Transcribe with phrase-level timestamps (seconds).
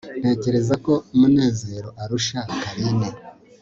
[0.21, 3.07] ntekereza ko munezero arusha carine